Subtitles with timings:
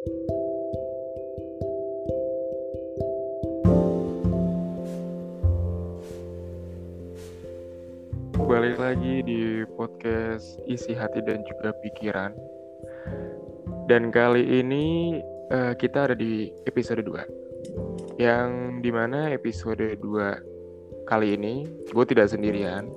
[0.00, 0.16] Balik
[8.80, 12.32] lagi di podcast isi hati dan juga pikiran.
[13.92, 15.20] Dan kali ini
[15.52, 18.16] uh, kita ada di episode 2.
[18.16, 22.88] Yang di mana episode 2 kali ini gue tidak sendirian.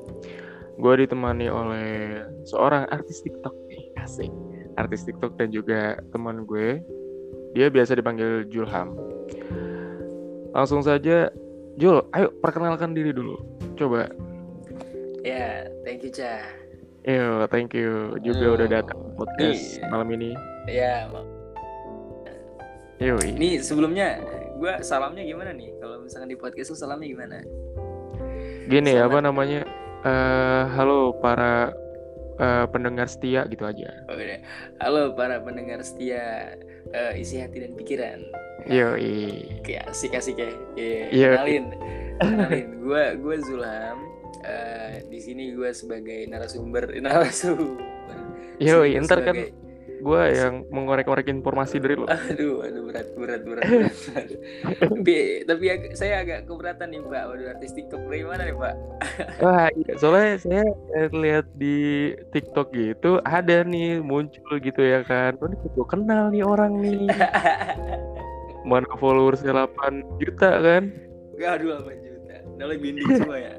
[0.79, 4.42] Gue ditemani oleh seorang artis TikTok nih, asik.
[4.75, 6.81] Artis TikTok dan juga teman gue.
[7.53, 8.97] Dia biasa dipanggil Julham.
[10.53, 11.29] Langsung saja,
[11.77, 13.41] Jul, ayo perkenalkan diri dulu.
[13.73, 14.09] Coba
[15.23, 15.55] Ya, yeah,
[15.87, 16.43] thank you, Cah.
[17.07, 18.55] Yo, thank you juga oh.
[18.59, 19.87] udah datang podcast nih.
[19.87, 20.29] malam ini.
[20.67, 21.07] Ya,
[22.99, 24.19] Yo, ini sebelumnya
[24.59, 25.75] gue salamnya gimana nih?
[25.79, 27.37] Kalau misalkan di podcast tuh salamnya gimana?
[28.67, 29.11] Gini, Salam.
[29.11, 29.61] apa namanya?
[30.03, 31.71] Uh, halo para
[32.39, 33.89] uh, pendengar setia gitu aja.
[34.09, 34.41] Oh, iya.
[34.81, 36.55] Halo para pendengar setia
[36.93, 38.19] uh, isi hati dan pikiran.
[38.69, 38.95] Yo,
[39.65, 40.51] Kayak asik asik ya.
[40.77, 41.35] Yeah.
[41.41, 41.65] Kenalin,
[42.23, 42.67] kenalin.
[42.79, 43.97] Gue gue Zulam
[44.43, 47.91] uh, di sini gue sebagai narasumber narasumber
[48.61, 49.35] yo ntar kan
[50.03, 52.05] gue yang mengorek-orek informasi dari lo.
[52.11, 54.27] Aduh aduh berat berat berat, berat, berat.
[54.99, 55.15] tapi
[55.47, 55.63] tapi
[55.95, 58.75] saya agak keberatan nih pak waduh artis TikTok dari mana nih pak
[59.43, 59.93] wah iya.
[59.95, 60.65] Soalnya saya
[61.15, 65.39] lihat di TikTok gitu ada nih muncul gitu ya kan.
[65.39, 67.07] Oh, gue kenal nih orang nih?
[68.69, 70.83] Mana followersnya 8 juta kan?
[71.39, 72.35] Gak aduh 8 juta.
[72.59, 73.53] Udah lebih semua ya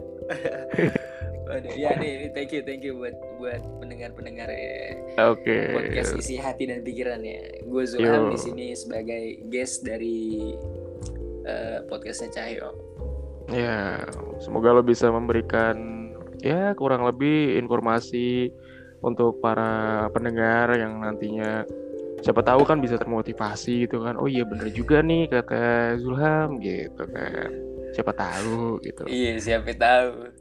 [1.45, 4.97] Waduh, ya nih, thank you, thank you buat buat pendengar-pendengar ya.
[5.29, 5.45] Oke.
[5.45, 5.65] Okay.
[5.77, 7.61] Podcast isi hati dan pikiran ya.
[7.69, 10.57] Gue Zulham di sini sebagai guest dari
[11.45, 12.73] uh, podcastnya Cahyo.
[13.53, 14.01] Ya,
[14.41, 16.09] semoga lo bisa memberikan
[16.41, 18.49] ya kurang lebih informasi
[19.05, 21.69] untuk para pendengar yang nantinya
[22.25, 24.17] siapa tahu kan bisa termotivasi gitu kan.
[24.17, 30.35] Oh iya bener juga nih kata Zulham gitu kan siapa tahu gitu iya siapa tahu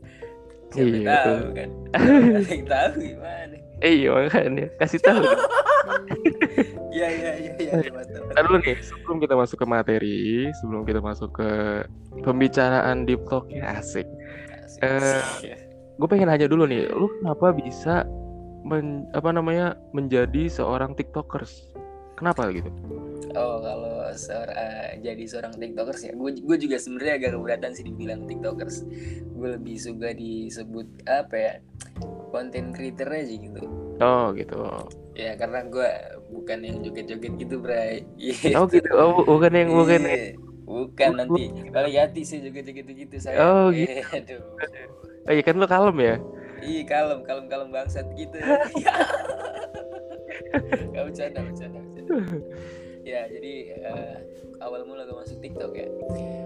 [0.74, 1.52] siapa iya, tahu betul.
[1.54, 1.70] kan.
[2.50, 3.56] Yang tahu gimana.
[3.84, 4.66] Eh, iya makanya.
[4.82, 5.24] Kasih tahu.
[6.94, 11.50] Iya iya iya iya dulu nih sebelum kita masuk ke materi sebelum kita masuk ke
[12.22, 14.06] pembicaraan deep talk ya asik,
[14.78, 15.26] asik, uh,
[15.98, 18.06] gue pengen nanya dulu nih lu kenapa bisa
[18.62, 21.73] men, apa namanya menjadi seorang tiktokers
[22.24, 22.72] kenapa gitu
[23.36, 28.22] oh kalau seorang uh, jadi seorang tiktokers ya gue juga sebenarnya agak keberatan sih dibilang
[28.30, 28.86] tiktokers.
[29.34, 31.54] Gue lebih suka disebut apa ya
[32.30, 33.62] konten creator aja gitu.
[34.02, 34.58] Oh gitu.
[35.18, 35.90] Ya karena gue
[36.34, 38.06] bukan yang joget-joget gitu bray.
[38.18, 38.54] Gitu.
[38.58, 38.90] oh gitu.
[38.94, 40.34] Oh bukan yang bukan yeah.
[40.64, 43.38] bukan nanti kalau hati sih joget-joget gitu saya.
[43.42, 44.02] Oh gitu.
[44.14, 44.42] Aduh.
[45.24, 46.16] Oh iya kan lo kalem ya?
[46.64, 48.40] Iya kalem kalem kalem bangsat gitu
[50.94, 52.38] Gak bercanda bercanda bercanda.
[53.04, 53.54] Ya jadi
[53.84, 54.18] uh,
[54.64, 55.90] awal mula gue masuk TikTok ya.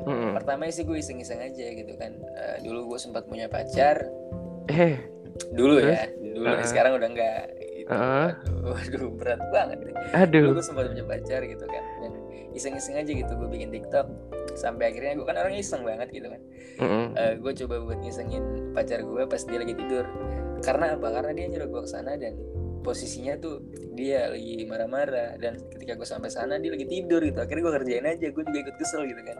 [0.07, 0.31] Hmm.
[0.33, 2.17] pertama sih gue iseng-iseng aja gitu kan.
[2.17, 4.09] Uh, dulu gue sempat punya pacar.
[4.71, 4.97] Eh.
[5.53, 5.93] Dulu Terus?
[5.93, 6.01] ya
[6.33, 6.47] dulu.
[6.49, 6.65] Uh.
[6.65, 7.41] sekarang udah enggak
[7.77, 7.89] gitu.
[7.93, 8.29] uh.
[8.33, 9.77] aduh, aduh berat banget
[10.17, 10.49] aduh.
[10.49, 11.83] Dulu gue sempat punya pacar gitu kan.
[12.01, 12.13] Dan
[12.57, 14.07] iseng-iseng aja gitu gue bikin TikTok.
[14.57, 16.41] Sampai akhirnya gue kan orang iseng banget gitu kan.
[16.81, 17.05] Mm -hmm.
[17.13, 20.05] uh, gue coba buat ngisengin pacar gue pas dia lagi tidur.
[20.65, 21.07] Karena apa?
[21.13, 22.33] Karena dia nyuruh gue ke sana dan
[22.81, 23.61] posisinya tuh
[23.97, 27.37] dia lagi marah-marah dan ketika gue sampai sana dia lagi tidur gitu.
[27.41, 29.37] Akhirnya gue kerjain aja gue juga ikut kesel gitu kan.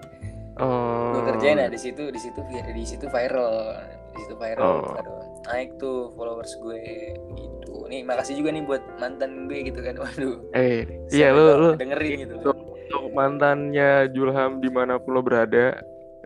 [0.57, 1.13] Oh.
[1.13, 3.77] gue kerjain nah di situ di situ di situ viral.
[4.13, 4.97] Di situ viral oh.
[4.97, 5.17] aduh
[5.47, 7.87] naik tuh followers gue gitu.
[7.87, 9.95] Nih makasih juga nih buat mantan gue gitu kan.
[10.03, 10.37] Waduh.
[10.57, 10.83] Eh
[11.13, 11.71] iya lu lu.
[11.77, 15.77] dengerin gitu untuk, untuk mantannya Julham di mana pun lo berada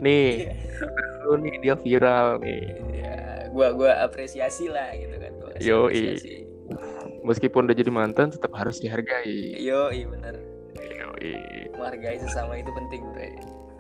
[0.02, 0.54] nih iya.
[1.28, 2.64] lu nih dia viral nih.
[2.96, 3.16] Ya
[3.52, 5.32] gua gua apresiasi lah gitu kan.
[5.38, 5.92] Gua yo
[7.22, 9.58] meskipun udah jadi mantan tetap harus dihargai.
[9.62, 10.36] Yo iya benar
[11.22, 13.32] yo menghargai sesama itu penting bre.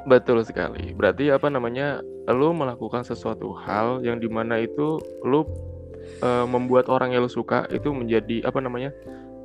[0.05, 0.93] Betul sekali.
[0.97, 5.45] Berarti apa namanya lu melakukan sesuatu hal yang di mana itu lu
[6.25, 8.89] uh, membuat orang yang lu suka itu menjadi apa namanya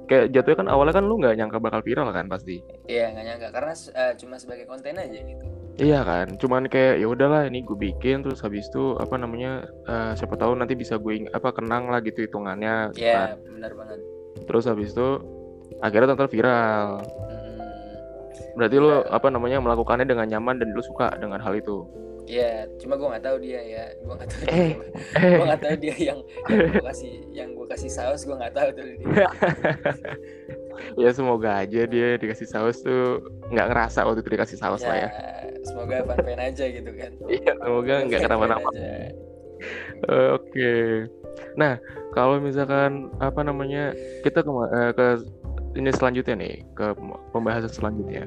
[0.08, 2.64] kayak jatuhnya kan awalnya kan lu nggak nyangka bakal viral kan pasti?
[2.88, 3.48] Iya nggak nyangka.
[3.52, 7.76] Karena uh, cuma sebagai konten aja gitu Iya kan, cuman kayak ya udahlah ini gue
[7.76, 12.00] bikin terus habis itu apa namanya uh, siapa tahu nanti bisa gue apa kenang lah
[12.00, 12.96] gitu hitungannya.
[12.96, 13.44] Iya, kan.
[13.44, 14.00] benar banget.
[14.48, 15.20] Terus habis itu
[15.84, 17.04] akhirnya tonton viral.
[17.04, 17.60] Hmm.
[18.56, 21.84] Berarti lo apa namanya melakukannya dengan nyaman dan lo suka dengan hal itu.
[22.26, 24.44] Iya, cuma gue nggak tahu dia ya, gue nggak tahu.
[24.48, 25.28] Eh, dia.
[25.30, 26.18] gue nggak tahu dia yang
[26.50, 29.28] yang gue kasih yang gue kasih saus, gue nggak tahu tuh dia.
[31.06, 34.96] ya semoga aja dia dikasih saus tuh nggak ngerasa waktu itu dikasih saus ya, lah
[34.96, 35.08] ya
[35.66, 41.10] semoga fan fan aja gitu kan iya semoga nggak kenapa-napa uh, oke okay.
[41.58, 41.76] nah
[42.16, 43.92] kalau misalkan apa namanya
[44.24, 45.06] kita ke, uh, ke
[45.76, 46.96] ini selanjutnya nih ke
[47.30, 48.24] pembahasan selanjutnya.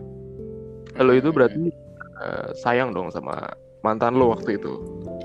[1.02, 1.74] Lo itu berarti
[2.22, 3.50] uh, sayang dong sama
[3.82, 4.74] mantan lo waktu itu.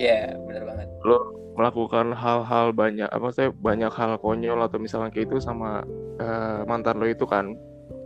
[0.01, 0.87] Iya, yeah, benar banget.
[1.05, 1.19] Lo
[1.55, 5.87] melakukan hal-hal banyak apa saya banyak hal konyol atau misalnya kayak itu sama
[6.19, 7.55] uh, mantan lo itu kan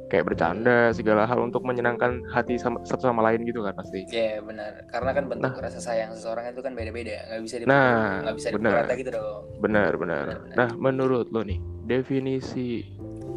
[0.08, 4.08] kayak bercanda segala hal untuk menyenangkan hati sama satu sama lain gitu kan pasti.
[4.08, 4.72] Iya yeah, benar.
[4.88, 8.36] Karena kan bentuk nah, rasa sayang seseorang itu kan beda-beda, nggak bisa dipukul, nah, nggak
[8.40, 9.42] bisa benar, gitu dong.
[9.60, 10.56] Benar, benar, benar.
[10.56, 12.88] Nah menurut lo nih definisi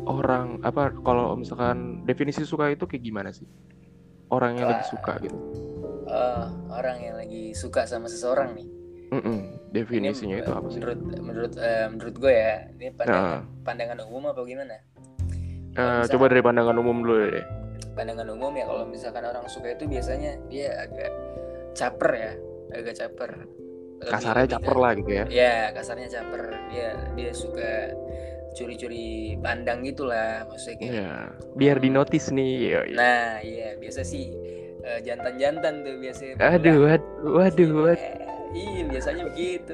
[0.07, 3.45] orang apa kalau misalkan definisi suka itu kayak gimana sih?
[4.31, 5.37] Orang yang Wah, lagi suka gitu.
[6.07, 8.67] Uh, orang yang lagi suka sama seseorang nih.
[9.11, 9.39] Mm -mm.
[9.75, 10.79] Definisinya ini, itu apa sih?
[10.79, 13.41] Menurut menurut uh, menurut gue ya, ini pandangan, uh.
[13.67, 14.75] pandangan umum apa gimana?
[15.71, 17.45] Uh, coba dari pandangan umum dulu deh.
[17.95, 21.11] Pandangan umum ya kalau misalkan orang suka itu biasanya dia agak
[21.75, 22.33] caper ya,
[22.75, 23.31] agak caper.
[24.01, 25.25] Lebih, kasarnya lebih caper lah gitu ya.
[25.31, 26.43] Ya, kasarnya caper.
[26.73, 27.71] Dia dia suka
[28.51, 30.91] curi-curi pandang gitulah maksudnya kayak.
[30.91, 31.11] Ya,
[31.55, 32.53] biar di notice nih.
[32.59, 32.95] Ya, ya.
[32.95, 34.35] Nah, iya biasa sih
[34.83, 36.33] uh, jantan-jantan tuh biasanya.
[36.41, 38.11] Aduh, waduh, waduh, waduh.
[38.51, 39.73] Iya, biasanya begitu.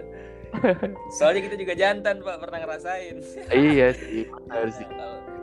[1.18, 3.16] Soalnya kita juga jantan, Pak, pernah ngerasain.
[3.52, 4.88] iya sih, benar sih.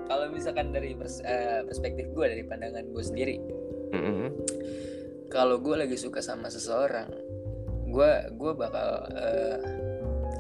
[0.05, 3.37] Kalau misalkan dari pers uh, perspektif gue dari pandangan gue sendiri
[3.93, 4.29] mm -hmm.
[5.33, 7.09] kalau gue lagi suka sama seseorang
[7.95, 9.59] gue gue bakal uh,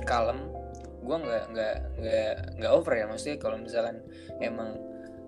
[0.02, 0.50] kalem.
[1.04, 4.00] Gue nggak nggak nggak nggak over ya maksudnya kalau misalkan
[4.40, 4.80] emang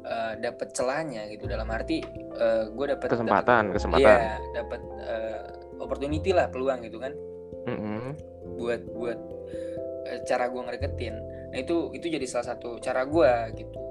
[0.08, 2.00] uh, eh, dapat celahnya gitu dalam arti
[2.40, 5.42] uh, gue dapat kesempatan dapet, kesempatan iya dapat uh,
[5.84, 7.12] opportunity lah peluang gitu kan.
[7.68, 8.02] Mm -hmm.
[8.56, 9.18] buat buat
[10.08, 11.14] uh, cara gue ngedeketin.
[11.52, 13.30] Nah itu itu jadi salah satu cara gue
[13.60, 13.85] gitu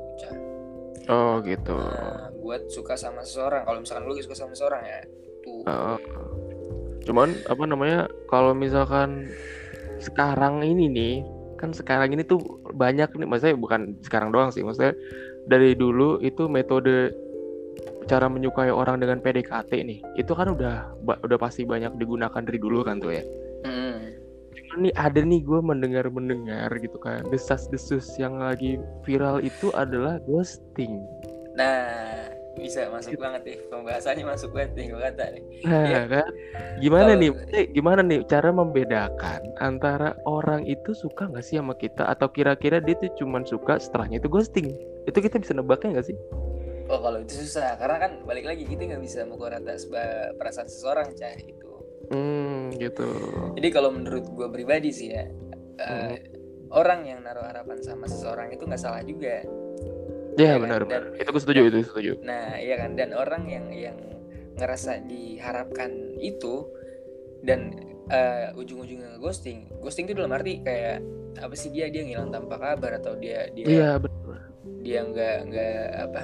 [1.06, 1.78] Oh gitu.
[1.78, 3.66] Nah, buat suka sama seseorang.
[3.66, 5.00] Kalau misalkan lu suka sama seseorang ya
[5.46, 5.62] tuh.
[5.69, 5.98] Uh,
[7.06, 8.00] cuman apa namanya?
[8.30, 9.30] Kalau misalkan
[10.02, 11.16] sekarang ini nih,
[11.62, 12.42] kan sekarang ini tuh
[12.74, 14.98] banyak nih, maksudnya bukan sekarang doang sih, maksudnya
[15.46, 17.13] dari dulu itu metode
[18.06, 22.86] cara menyukai orang dengan PDKT nih, itu kan udah udah pasti banyak digunakan dari dulu
[22.86, 23.24] kan tuh ya.
[24.75, 27.24] Nih ada nih gue mendengar mendengar gitu kan.
[27.31, 31.00] Desas desus yang lagi viral itu adalah ghosting.
[31.56, 33.24] Nah bisa masuk gitu.
[33.24, 35.44] banget nih pembahasannya masuk banget nih gue kata nih.
[35.68, 36.01] Nah ya.
[36.07, 36.30] kan?
[36.80, 37.22] Gimana Kalo...
[37.22, 37.31] nih
[37.75, 42.07] gimana nih cara membedakan antara orang itu suka nggak sih sama kita?
[42.07, 44.72] Atau kira-kira dia tuh cuman suka setelahnya itu ghosting?
[45.04, 46.18] Itu kita bisa nebaknya nggak sih?
[46.88, 47.75] Oh kalau itu susah.
[47.75, 49.88] Karena kan balik lagi kita nggak bisa mengukur atas
[50.39, 51.66] perasaan seseorang cah itu
[52.13, 52.45] Hmm,
[52.77, 53.07] gitu.
[53.56, 55.25] Jadi kalau menurut gue pribadi sih ya,
[55.80, 56.13] uh,
[56.75, 59.44] orang yang naruh harapan sama seseorang itu nggak salah juga.
[60.36, 60.92] Ya, ya benar kan?
[60.92, 61.04] benar.
[61.16, 62.12] itu gue setuju itu setuju.
[62.24, 63.98] Nah iya kan dan orang yang yang
[64.56, 66.68] ngerasa diharapkan itu
[67.44, 67.75] dan
[68.12, 71.04] uh, ujung-ujungnya ghosting, ghosting itu dalam arti kayak
[71.36, 73.89] apa sih dia dia ngilang tanpa kabar atau dia dia iya,
[74.80, 76.22] dia nggak nggak apa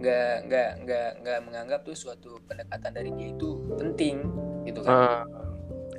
[0.00, 4.24] nggak nggak nggak nggak menganggap tuh suatu pendekatan dari dia itu penting
[4.66, 4.92] gitu kan.
[4.92, 5.22] Uh,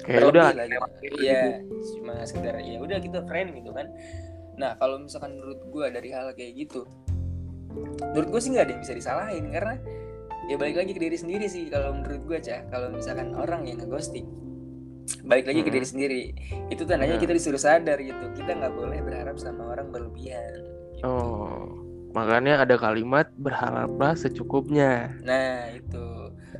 [0.01, 1.21] kayak udah lah gitu.
[1.21, 1.61] iya
[1.93, 3.87] cuma sekedar ya udah kita friend gitu kan.
[4.57, 6.85] Nah kalau misalkan menurut gue dari hal kayak gitu
[8.11, 9.75] menurut gue sih nggak ada yang bisa disalahin karena
[10.51, 13.79] ya balik lagi ke diri sendiri sih kalau menurut gue cah kalau misalkan orang yang
[13.79, 14.27] ngeghosting
[15.25, 16.23] balik lagi ke diri sendiri.
[16.69, 18.25] Itu tandanya kita disuruh sadar gitu.
[18.37, 20.61] Kita nggak boleh berharap sama orang berlebihan
[20.97, 21.07] gitu.
[21.09, 21.81] oh
[22.11, 25.15] Makanya ada kalimat berharaplah secukupnya.
[25.23, 26.05] Nah, itu.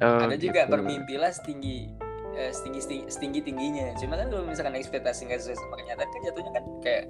[0.02, 0.50] Oh, ada gitu.
[0.50, 1.94] juga bermimpilah setinggi
[2.36, 3.88] eh, setinggi, setinggi setinggi tingginya.
[4.00, 7.04] Cuma kan kalau misalkan ekspektasi nggak sesuai sama kenyataan kan jatuhnya kan kayak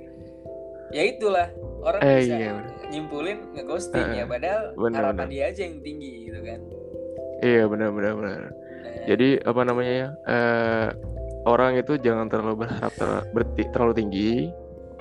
[0.91, 1.47] ya itulah
[1.81, 2.51] orang eh, bisa iya,
[2.91, 5.31] nyimpulin ngeghosting uh, ya padahal bener, harapan bener.
[5.31, 6.59] dia aja yang tinggi gitu kan.
[7.41, 8.39] Iya benar benar benar.
[8.43, 8.51] Nah,
[9.07, 10.07] Jadi apa namanya ya?
[10.27, 10.87] Uh,
[11.49, 13.09] orang itu jangan terlalu berharap ter
[13.73, 14.31] terlalu tinggi,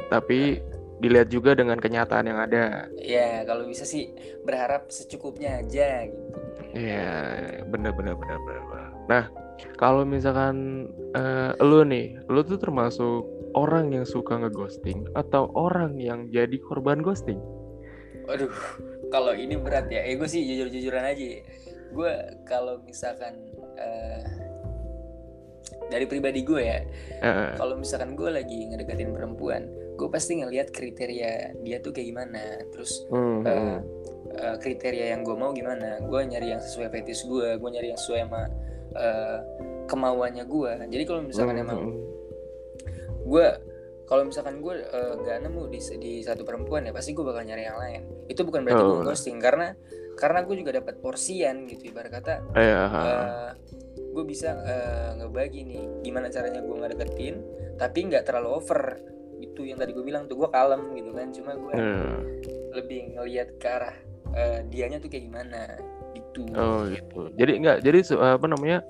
[0.08, 0.62] tapi
[1.00, 2.88] dilihat juga dengan kenyataan yang ada.
[2.96, 4.12] Iya, kalau bisa sih
[4.44, 6.39] berharap secukupnya aja gitu.
[6.76, 7.10] Iya,
[7.68, 8.60] bener bener bener bener.
[9.08, 9.24] Nah,
[9.76, 10.86] kalau misalkan
[11.16, 17.02] uh, lu nih, lu tuh termasuk orang yang suka ngeghosting atau orang yang jadi korban
[17.02, 17.40] ghosting?
[18.30, 18.52] Waduh,
[19.10, 20.06] kalau ini berat ya.
[20.06, 21.42] Eh, gue sih jujur-jujuran aja.
[21.90, 22.12] Gue
[22.46, 23.34] kalau misalkan
[23.74, 24.22] uh,
[25.90, 26.80] dari pribadi gue ya,
[27.26, 27.58] uh.
[27.58, 29.66] kalau misalkan gue lagi ngedeketin perempuan,
[29.98, 32.42] gue pasti ngelihat kriteria dia tuh kayak gimana.
[32.70, 33.78] Terus hmm, uh,
[34.38, 35.98] uh, kriteria yang gue mau gimana?
[36.06, 38.42] Gue nyari yang sesuai fetis gue gue nyari yang sesuai sama
[38.94, 39.38] uh,
[39.90, 40.72] kemauannya gue.
[40.88, 41.80] Jadi kalau misalkan hmm, emang
[43.26, 43.46] gue
[44.10, 47.66] kalau misalkan gue uh, gak nemu di, di satu perempuan ya pasti gue bakal nyari
[47.66, 48.00] yang lain.
[48.30, 48.88] Itu bukan berarti oh.
[49.02, 49.74] gue ghosting karena
[50.20, 53.50] karena gue juga dapat porsian gitu ibarat kata uh,
[54.10, 57.34] gue bisa uh, ngebagi nih gimana caranya gue ngedeketin
[57.78, 59.00] tapi nggak terlalu over.
[59.40, 61.32] Itu yang tadi gue bilang tuh gue kalem gitu kan.
[61.32, 62.16] Cuma gue hmm.
[62.76, 63.96] lebih ngelihat ke arah
[64.36, 65.80] uh, dianya tuh kayak gimana
[66.12, 66.44] gitu.
[66.52, 67.32] Oh gitu.
[67.38, 68.84] Jadi enggak jadi apa namanya?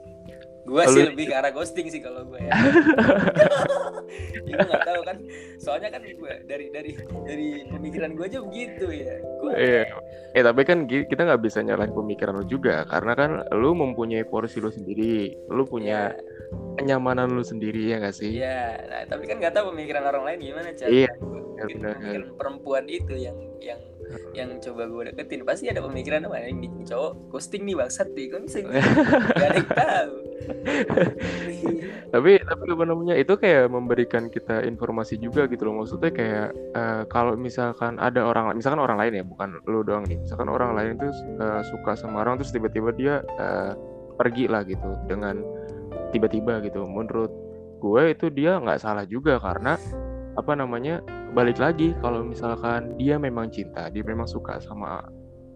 [0.66, 2.52] Gue sih lebih ke arah ghosting sih kalau gue ya.
[4.50, 5.16] ya gue nggak tahu kan.
[5.62, 6.92] Soalnya kan gue dari dari
[7.26, 9.14] dari pemikiran gue aja begitu ya.
[9.40, 9.86] Gua, iya
[10.30, 14.62] eh tapi kan kita nggak bisa nyalain pemikiran lu juga karena kan lu mempunyai porsi
[14.62, 16.78] lu sendiri lu punya yeah.
[16.78, 18.38] kenyamanan lu sendiri ya gak sih?
[18.38, 21.10] Iya nah tapi kan nggak tahu pemikiran orang lain gimana cara iya
[21.68, 23.80] pemikiran perempuan itu yang yang
[24.34, 25.46] yang coba gue deketin.
[25.46, 28.80] Pasti ada pemikiran apa yang cowok ghosting nih bangsat nih kan bisa gak
[29.38, 30.14] ada yang tahu.
[32.10, 35.84] Tapi tapi apa namanya itu kayak memberikan kita informasi juga gitu loh.
[35.84, 40.18] Maksudnya kayak uh, kalau misalkan ada orang misalkan orang lain ya bukan lu doang nih.
[40.18, 43.78] Misalkan orang lain tuh uh, suka sama orang terus tiba-tiba dia uh,
[44.18, 45.38] pergi lah gitu dengan
[46.10, 46.82] tiba-tiba gitu.
[46.82, 47.30] Menurut
[47.80, 49.78] gue itu dia nggak salah juga karena
[50.40, 51.04] apa namanya
[51.37, 55.04] balik lagi kalau misalkan dia memang cinta dia memang suka sama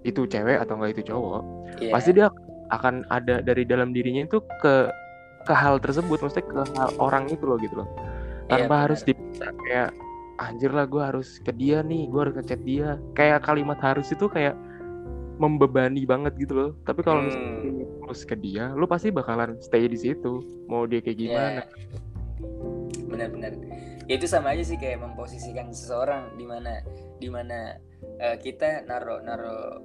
[0.05, 1.43] itu cewek atau enggak itu cowok
[1.81, 1.93] yeah.
[1.97, 2.29] pasti dia
[2.71, 4.89] akan ada dari dalam dirinya itu ke
[5.45, 7.89] ke hal tersebut maksudnya ke hal orang itu loh gitu loh
[8.49, 9.91] iya, tanpa yeah, harus di kayak
[10.41, 14.27] anjir lah gue harus ke dia nih gue harus ngechat dia kayak kalimat harus itu
[14.29, 14.57] kayak
[15.39, 17.27] membebani banget gitu loh tapi kalau hmm.
[17.31, 21.23] misalnya terus ke dia lu pasti bakalan stay di situ mau dia kayak iya.
[21.27, 22.04] gimana yeah.
[23.15, 23.53] Benar-benar.
[24.11, 26.83] Ya itu sama aja sih kayak memposisikan seseorang di mana
[27.17, 27.79] di mana
[28.21, 29.81] uh, kita naro naro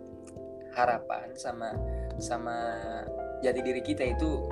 [0.76, 1.74] harapan sama
[2.20, 2.76] sama
[3.40, 4.50] jati diri kita itu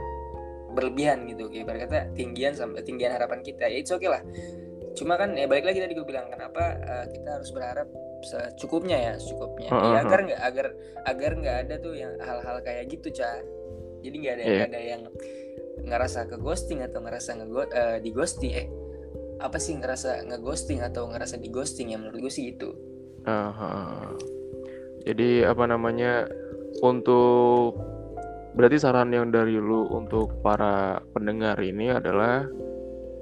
[0.72, 1.50] berlebihan gitu.
[1.50, 4.22] Kayak berkata tinggian sampai tinggian harapan kita ya itu oke okay lah.
[4.96, 7.90] Cuma kan ya balik lagi tadi gue bilang kenapa uh, kita harus berharap
[8.24, 9.70] secukupnya ya secukupnya.
[9.70, 9.94] Uh -huh.
[9.94, 10.68] ya agar nggak agar
[11.06, 13.42] agar nggak ada tuh yang hal-hal kayak gitu cah
[14.02, 14.68] jadi nggak ada yeah.
[14.68, 15.02] ada yang
[15.86, 18.68] ngerasa ke ghosting atau ngerasa nge uh, di ghosting eh
[19.38, 22.74] apa sih ngerasa ngeghosting atau ngerasa di ghosting ya menurut gue sih itu
[23.30, 24.14] uh,
[25.06, 26.26] jadi apa namanya
[26.82, 27.78] untuk
[28.58, 32.50] berarti saran yang dari lu untuk para pendengar ini adalah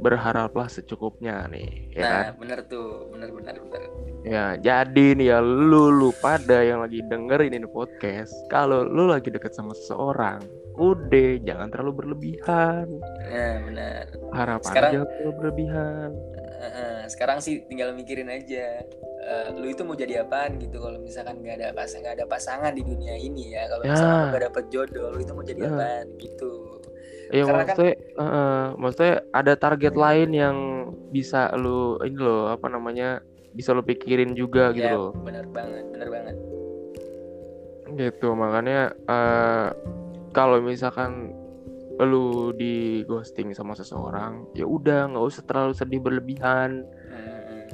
[0.04, 2.34] berharaplah secukupnya nih ya nah kan?
[2.42, 3.82] bener tuh bener bener bener.
[4.26, 8.34] Ya jadi nih ya lu lu pada yang lagi dengerin ini podcast.
[8.50, 10.42] Kalau lu lagi deket sama seseorang
[10.76, 12.90] udah jangan terlalu berlebihan.
[13.30, 16.10] Ya benar harapan sekarang, jangan terlalu berlebihan.
[16.66, 18.82] Uh, sekarang sih tinggal mikirin aja
[19.26, 20.82] uh, lu itu mau jadi apaan gitu.
[20.82, 23.92] Kalau misalkan nggak ada pasang nggak ada pasangan di dunia ini ya kalau ya.
[23.94, 25.70] misalkan nggak dapet jodoh lu itu mau jadi ya.
[25.70, 26.52] apaan gitu
[27.34, 30.58] Iya maksudnya, kan, uh, maksudnya ada target lain yang
[31.10, 33.24] bisa lu ini loh apa namanya
[33.56, 35.12] bisa lu pikirin juga gitu ya, loh.
[35.26, 36.36] Bener banget, bener banget.
[37.96, 39.70] Gitu makanya uh,
[40.36, 41.34] kalau misalkan
[42.04, 47.72] lu di ghosting sama seseorang ya udah nggak usah terlalu sedih berlebihan hmm.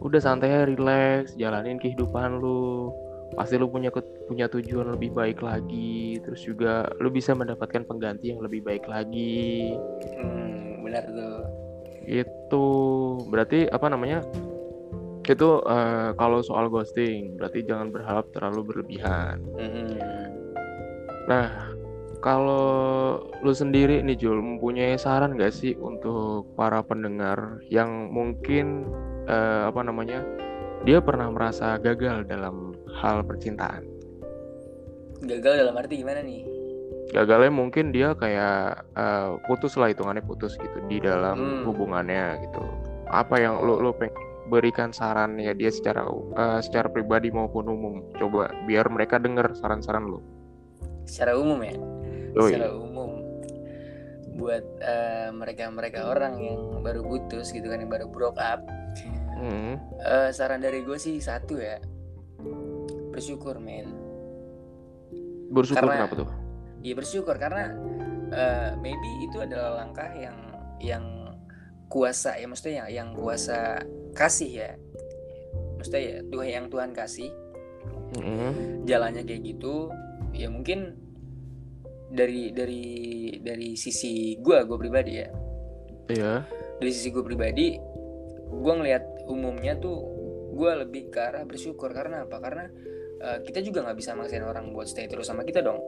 [0.00, 2.88] udah santai relax jalanin kehidupan lu
[3.32, 3.88] pasti lu punya
[4.28, 9.72] punya tujuan lebih baik lagi terus juga lu bisa mendapatkan pengganti yang lebih baik lagi.
[10.16, 11.40] Hmm, benar tuh.
[12.04, 12.66] Itu
[13.32, 14.20] berarti apa namanya?
[15.22, 19.42] Itu uh, kalau soal ghosting berarti jangan berharap terlalu berlebihan.
[19.56, 19.96] Hmm.
[21.22, 21.46] nah
[22.18, 28.86] kalau lu sendiri nih Jul mempunyai saran gak sih untuk para pendengar yang mungkin
[29.26, 30.22] uh, apa namanya?
[30.82, 33.86] Dia pernah merasa gagal dalam hal percintaan?
[35.22, 36.42] Gagal dalam arti gimana nih?
[37.12, 41.62] Gagalnya mungkin dia kayak uh, putus lah hitungannya putus gitu di dalam hmm.
[41.68, 42.62] hubungannya gitu.
[43.12, 44.16] Apa yang lu lu pengen
[44.48, 47.94] berikan saran ya dia secara uh, secara pribadi maupun umum.
[48.16, 50.18] Coba biar mereka dengar saran-saran lu.
[51.04, 51.76] Secara umum ya?
[52.36, 53.10] oh, secara umum
[54.32, 58.64] buat uh, mereka-mereka orang yang baru putus gitu kan yang baru broke up
[59.36, 59.76] hmm.
[60.00, 61.76] uh, saran dari gue sih satu ya
[63.12, 63.92] bersyukur men.
[65.52, 66.28] Bersyukur karena, kenapa tuh?
[66.80, 67.36] Iya bersyukur.
[67.36, 67.76] Karena
[68.32, 70.36] uh, maybe itu adalah langkah yang
[70.80, 71.04] yang
[71.92, 73.84] kuasa ya maksudnya yang yang kuasa
[74.16, 74.70] kasih ya.
[75.76, 77.30] Maksudnya ya Tuhan yang Tuhan kasih.
[78.12, 78.84] Mm-hmm.
[78.84, 79.88] jalannya kayak gitu
[80.36, 81.00] ya mungkin
[82.12, 82.84] dari dari
[83.40, 85.28] dari sisi gue gue pribadi ya.
[86.12, 86.32] Iya.
[86.76, 87.80] Dari sisi gue pribadi
[88.52, 89.96] gue ngelihat umumnya tuh
[90.52, 91.88] gue lebih ke arah bersyukur.
[91.96, 92.36] Karena apa?
[92.36, 92.68] Karena
[93.22, 95.78] uh, kita juga nggak bisa maksain orang buat stay terus sama kita dong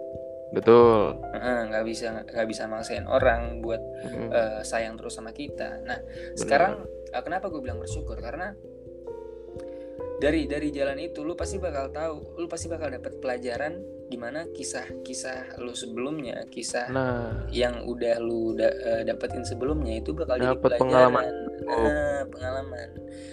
[0.55, 4.29] betul nggak uh, bisa nggak bisa maksain orang buat mm.
[4.31, 6.39] uh, sayang terus sama kita nah Bener.
[6.39, 6.73] sekarang
[7.11, 8.55] uh, kenapa gue bilang bersyukur karena
[10.23, 14.47] dari dari jalan itu lu pasti bakal tahu lu pasti bakal dapat pelajaran di mana
[14.53, 17.49] kisah-kisah lu sebelumnya kisah nah.
[17.51, 21.27] yang udah lu da, uh, dapetin sebelumnya itu bakal dapet jadi pelajaran pengalaman
[21.67, 21.83] oh.
[21.83, 22.89] nah, pengalaman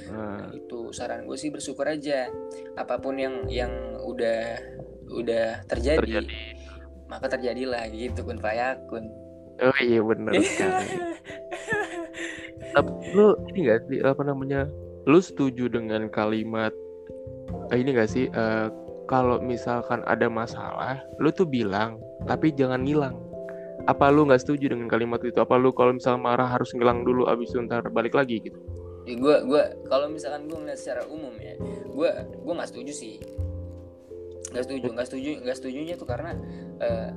[0.09, 0.37] nah.
[0.41, 2.31] nah itu saran gue sih bersyukur aja
[2.79, 3.71] apa pun yang yang
[4.03, 4.41] udah
[5.11, 6.35] udah terjadi, terjadi.
[7.11, 9.05] maka terjadilah gitu kun fayakun.
[9.61, 10.87] Oh iya benar sekali.
[12.71, 14.65] Tapi lu ini gak sih apa namanya
[15.05, 16.71] lu setuju dengan kalimat
[17.69, 18.71] uh, ini gak sih uh,
[19.11, 23.17] kalau misalkan ada masalah lu tuh bilang tapi jangan ngilang.
[23.89, 25.41] Apa lu nggak setuju dengan kalimat itu?
[25.41, 28.53] Apa lu kalau misal marah harus ngilang dulu abis itu ntar balik lagi gitu?
[29.09, 31.57] Ya, gue gue kalau misalkan gue ngeliat secara umum ya
[31.89, 33.17] gue gue nggak setuju sih
[34.51, 36.31] nggak setuju nggak setuju nggak setujunya tuh karena
[36.83, 37.11] uh,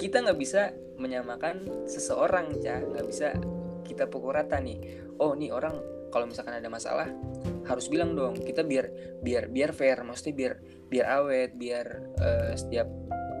[0.00, 3.34] kita nggak bisa menyamakan seseorang ya nggak bisa
[3.84, 5.04] kita pukul rata nih.
[5.20, 5.76] Oh nih orang
[6.08, 7.10] kalau misalkan ada masalah
[7.66, 8.90] harus bilang dong kita biar
[9.20, 10.00] biar biar fair.
[10.02, 10.52] Maksudnya biar
[10.88, 11.86] biar awet biar
[12.18, 12.88] uh, setiap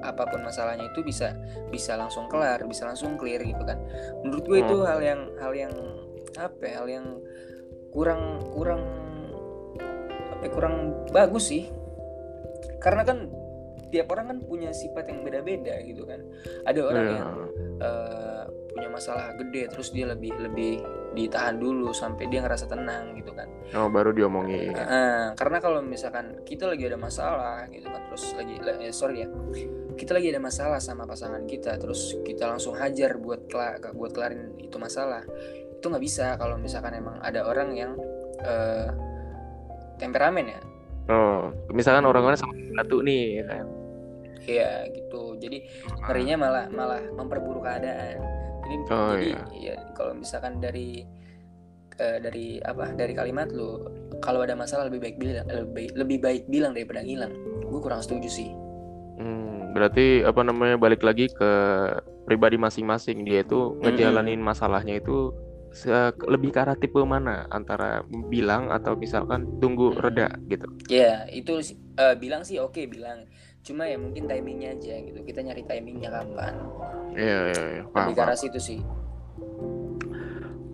[0.04, 1.32] apa pun masalahnya itu bisa
[1.72, 3.80] bisa langsung kelar bisa langsung clear gitu kan.
[4.20, 4.86] Menurut gue itu hmm.
[4.86, 5.74] hal yang hal yang
[6.34, 7.06] apa ya, hal yang
[7.94, 8.82] kurang kurang
[10.34, 10.74] apa ya, kurang
[11.14, 11.70] bagus sih
[12.84, 13.18] karena kan
[13.88, 16.20] tiap orang kan punya sifat yang beda-beda gitu kan.
[16.66, 17.16] Ada orang yeah.
[17.16, 17.30] yang
[17.78, 20.82] uh, punya masalah gede terus dia lebih lebih
[21.14, 23.46] ditahan dulu sampai dia ngerasa tenang gitu kan.
[23.78, 24.74] Oh baru diomongin.
[24.74, 29.28] Uh, karena kalau misalkan kita lagi ada masalah gitu kan terus lagi eh, sorry ya
[29.94, 34.58] kita lagi ada masalah sama pasangan kita terus kita langsung hajar buat kela buat kelarin
[34.58, 35.22] itu masalah
[35.70, 37.94] itu nggak bisa kalau misalkan emang ada orang yang
[38.42, 38.90] uh,
[40.02, 40.60] temperamen ya
[41.10, 43.66] oh misalkan orang-orang sama satu nih ya kan?
[44.44, 45.36] Iya gitu.
[45.40, 45.58] Jadi
[46.04, 48.20] ngerinya malah malah memperburuk keadaan.
[48.64, 49.40] Jadi oh, jadi iya.
[49.56, 51.04] ya kalau misalkan dari
[52.00, 53.84] uh, dari apa dari kalimat lu
[54.24, 57.32] kalau ada masalah lebih baik bilang lebih lebih baik bilang daripada ngilang.
[57.68, 58.50] Gue kurang setuju sih.
[59.14, 61.50] Hmm, berarti apa namanya balik lagi ke
[62.24, 63.24] pribadi masing-masing.
[63.24, 64.48] Dia itu ngejalanin hmm.
[64.48, 65.32] masalahnya itu
[66.30, 67.50] lebih ke arah tipe mana?
[67.50, 70.70] Antara bilang atau misalkan tunggu reda gitu?
[70.86, 71.58] Ya itu
[71.98, 73.26] uh, bilang sih oke okay, bilang.
[73.64, 75.18] Cuma ya mungkin timingnya aja gitu.
[75.26, 76.54] Kita nyari timingnya kapan.
[77.16, 78.80] Iya iya iya lebih ke arah situ sih.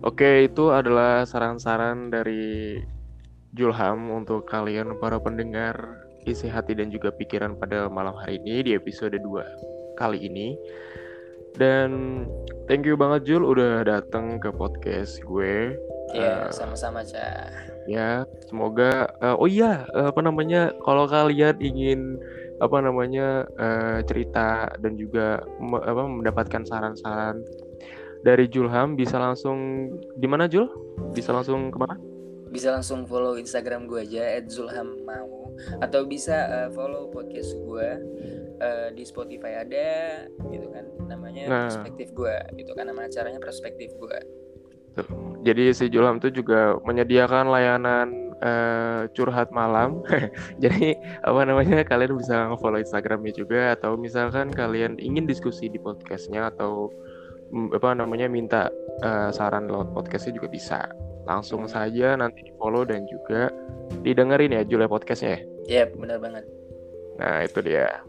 [0.01, 2.81] Oke, itu adalah saran-saran dari
[3.53, 5.77] Julham untuk kalian para pendengar.
[6.25, 10.57] Isi hati dan juga pikiran pada malam hari ini di episode 2 kali ini.
[11.55, 12.23] Dan
[12.69, 15.75] thank you banget Jul udah datang ke podcast gue.
[16.11, 17.51] Iya, uh, sama-sama, Cah.
[17.87, 22.19] Ya, semoga uh, oh iya, uh, apa namanya kalau kalian ingin
[22.61, 27.41] apa namanya uh, cerita dan juga me, apa mendapatkan saran-saran
[28.21, 30.69] dari Julham bisa langsung di mana Jul?
[31.15, 31.97] Bisa langsung ke mana?
[32.51, 35.40] Bisa langsung follow Instagram gue aja @zulhammau
[35.79, 37.89] atau bisa uh, follow podcast gue
[38.61, 39.89] uh, di Spotify ada
[40.49, 41.59] gitu kan namanya nah.
[41.67, 44.19] perspektif gue gitu kan nama acaranya perspektif gue.
[45.41, 48.07] Jadi si Julham tuh juga menyediakan layanan
[48.43, 50.03] uh, curhat malam.
[50.63, 56.51] Jadi apa namanya kalian bisa follow Instagramnya juga atau misalkan kalian ingin diskusi di podcastnya
[56.51, 56.91] atau
[57.55, 58.67] mm, apa namanya minta
[59.01, 60.91] uh, saran lewat podcastnya juga bisa.
[61.25, 63.53] Langsung saja nanti di follow dan juga
[64.01, 65.37] didengerin ya Julia podcastnya.
[65.37, 65.39] Ya?
[65.67, 66.45] Iya yep, benar banget.
[67.21, 68.01] Nah itu dia.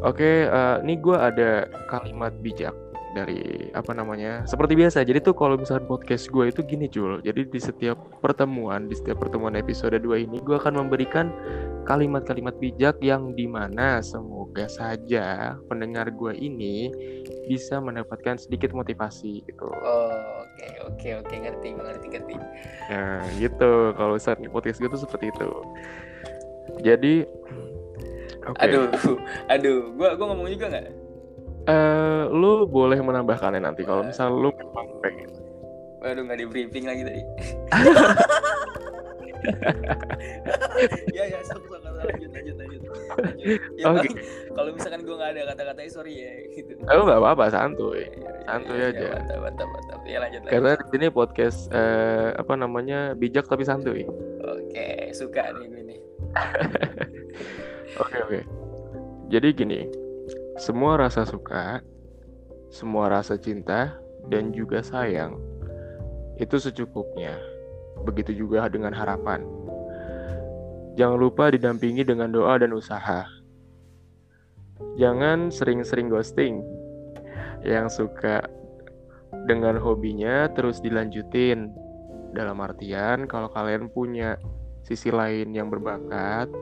[0.00, 2.72] Oke, uh, ini gue ada kalimat bijak
[3.14, 5.02] dari apa namanya seperti biasa.
[5.02, 9.18] Jadi tuh kalau misalnya podcast gue itu gini Jul jadi di setiap pertemuan di setiap
[9.18, 11.30] pertemuan episode 2 ini gue akan memberikan
[11.84, 16.90] kalimat-kalimat bijak yang di mana semoga saja pendengar gue ini
[17.50, 19.66] bisa mendapatkan sedikit motivasi gitu.
[19.66, 21.26] Oh oke okay, oke okay, oke.
[21.26, 21.38] Okay.
[21.42, 22.34] ngerti ngerti ngerti.
[22.90, 23.72] Nah gitu.
[23.94, 25.50] Kalau saat podcast gue tuh seperti itu.
[26.86, 27.14] Jadi
[28.46, 28.70] okay.
[28.70, 28.86] aduh
[29.50, 29.80] aduh.
[29.94, 30.99] Gue gue ngomong juga nggak
[31.68, 35.30] uh, lu boleh menambahkannya nanti kalau misal lu memang pengen.
[36.00, 37.20] Waduh nggak di briefing lagi tadi.
[41.16, 42.80] ya ya sok sok lanjut lanjut lanjut.
[43.76, 44.12] Ya, okay.
[44.52, 46.72] kalau misalkan gue nggak ada kata-katanya sorry ya gitu.
[46.88, 49.08] Oh nggak apa-apa santuy, iya, iya, santuy ya, aja.
[49.18, 50.00] mantap mantap mantap.
[50.06, 50.40] Ya lanjut.
[50.44, 50.52] lanjut.
[50.52, 54.04] Karena di sini podcast uh, apa namanya bijak tapi santuy.
[54.40, 56.00] Oke suka nih gue nih.
[58.00, 58.40] Oke oke.
[59.30, 59.80] Jadi gini,
[60.60, 61.80] semua rasa suka,
[62.68, 63.96] semua rasa cinta,
[64.28, 65.40] dan juga sayang
[66.36, 67.32] itu secukupnya.
[68.04, 69.40] Begitu juga dengan harapan.
[71.00, 73.24] Jangan lupa didampingi dengan doa dan usaha.
[75.00, 76.60] Jangan sering-sering ghosting.
[77.64, 78.44] Yang suka
[79.48, 81.72] dengan hobinya terus dilanjutin.
[82.36, 84.36] Dalam artian kalau kalian punya
[84.84, 86.52] sisi lain yang berbakat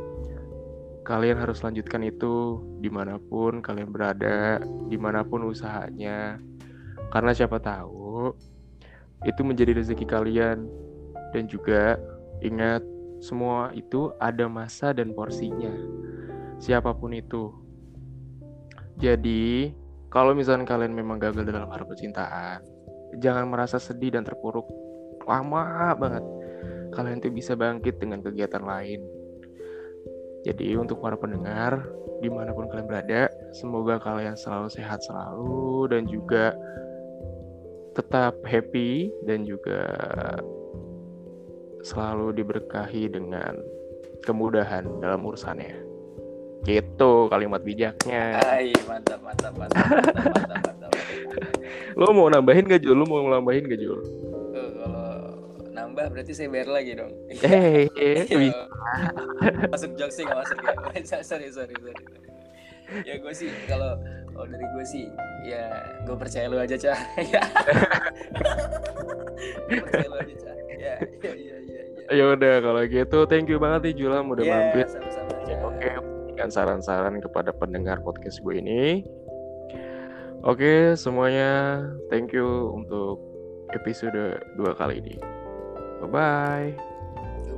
[1.09, 4.61] kalian harus lanjutkan itu di mana pun kalian berada
[4.93, 6.37] di mana pun usahanya.
[7.09, 8.37] Karena siapa tahu
[9.25, 10.69] itu menjadi rezeki kalian.
[11.33, 11.97] Dan juga
[12.45, 12.85] ingat
[13.25, 15.73] semua itu ada masa dan porsinya.
[16.61, 17.57] Siapa pun itu.
[19.01, 19.73] Jadi
[20.13, 22.61] kalau misalnya kalian memang gagal dalam hal percintaan
[23.17, 24.69] jangan merasa sedih dan terpuruk.
[25.25, 26.25] Lama banget.
[26.93, 29.18] Kalian tuh bisa bangkit dengan kegiatan lain.
[30.47, 31.83] Jadi untuk para pendengar,
[32.23, 36.55] di mana pun kalian berada, semoga kalian selalu sehat selalu dan juga
[37.99, 39.83] tetap happy dan juga
[41.83, 43.59] selalu diberkahi dengan
[44.23, 45.79] kemudahan dalam urusannya.
[46.67, 48.39] Gitu kalimat bijaknya.
[48.43, 50.91] Ay, mantap, mantap, mantap, mantap, mantap, mantap.
[51.99, 52.99] Lo mau nambahin gak Jul?
[52.99, 54.01] Lo mau nambahin gak Jul?
[55.99, 57.11] Nambah berarti saya bayar lagi dong.
[57.43, 58.55] Eh, hey,
[59.67, 60.75] masuk jokes sih nggak masuk ya.
[61.27, 62.05] sorry, sorry, sorry.
[63.03, 63.99] Ya gue sih kalau
[64.31, 65.11] kalau dari gue sih
[65.43, 65.67] ya
[66.07, 66.95] gue percaya lu aja cah.
[67.35, 67.43] Ya.
[69.83, 70.55] percaya lu aja cah.
[70.79, 71.67] Ya, ya, ya, ya.
[71.67, 71.83] Ya,
[72.15, 74.87] ya udah kalau gitu thank you banget nih Julam udah ya, mampir.
[74.87, 75.35] Sama-sama,
[75.67, 79.03] Oke, berikan saran-saran kepada pendengar podcast gue ini.
[80.47, 83.19] Oke, semuanya thank you untuk
[83.75, 85.38] episode dua kali ini.
[86.01, 86.75] Bye bye.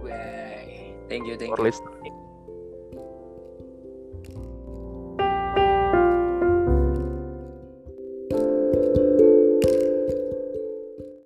[0.03, 0.94] Bye.
[1.09, 2.16] Thank you, thank you.